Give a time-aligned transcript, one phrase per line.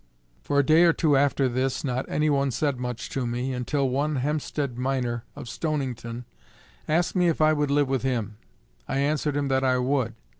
[0.41, 3.87] For a day or two after this not any one said much to me, until
[3.87, 6.25] one Hempsted Miner, of Stonington,
[6.87, 8.37] asked me if I would live with him.
[8.87, 10.15] I answered him that I would.